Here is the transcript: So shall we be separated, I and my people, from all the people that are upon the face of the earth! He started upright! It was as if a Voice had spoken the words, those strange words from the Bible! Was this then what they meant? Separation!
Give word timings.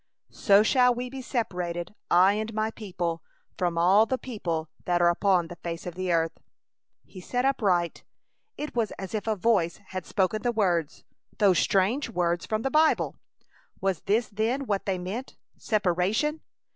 So 0.33 0.63
shall 0.63 0.95
we 0.95 1.11
be 1.11 1.21
separated, 1.21 1.93
I 2.09 2.33
and 2.33 2.55
my 2.55 2.71
people, 2.71 3.21
from 3.55 3.77
all 3.77 4.07
the 4.07 4.17
people 4.17 4.67
that 4.85 4.99
are 4.99 5.09
upon 5.11 5.45
the 5.47 5.57
face 5.57 5.85
of 5.85 5.93
the 5.93 6.11
earth! 6.11 6.39
He 7.05 7.21
started 7.21 7.49
upright! 7.49 8.03
It 8.57 8.73
was 8.73 8.89
as 8.97 9.13
if 9.13 9.27
a 9.27 9.35
Voice 9.35 9.77
had 9.89 10.07
spoken 10.07 10.41
the 10.41 10.51
words, 10.51 11.03
those 11.37 11.59
strange 11.59 12.09
words 12.09 12.47
from 12.47 12.63
the 12.63 12.71
Bible! 12.71 13.15
Was 13.79 14.01
this 14.01 14.27
then 14.29 14.65
what 14.65 14.87
they 14.87 14.97
meant? 14.97 15.37
Separation! 15.55 16.41